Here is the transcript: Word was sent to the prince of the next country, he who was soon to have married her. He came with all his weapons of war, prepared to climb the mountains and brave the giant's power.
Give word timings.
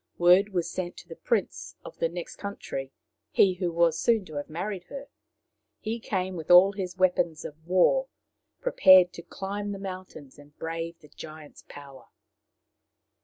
Word 0.17 0.49
was 0.49 0.67
sent 0.67 0.97
to 0.97 1.07
the 1.07 1.15
prince 1.15 1.75
of 1.85 1.99
the 1.99 2.09
next 2.09 2.37
country, 2.37 2.91
he 3.29 3.53
who 3.53 3.71
was 3.71 3.99
soon 3.99 4.25
to 4.25 4.33
have 4.33 4.49
married 4.49 4.85
her. 4.85 5.09
He 5.79 5.99
came 5.99 6.35
with 6.35 6.49
all 6.49 6.71
his 6.71 6.97
weapons 6.97 7.45
of 7.45 7.67
war, 7.67 8.07
prepared 8.61 9.13
to 9.13 9.21
climb 9.21 9.73
the 9.73 9.77
mountains 9.77 10.39
and 10.39 10.57
brave 10.57 10.97
the 11.01 11.09
giant's 11.09 11.63
power. 11.69 12.07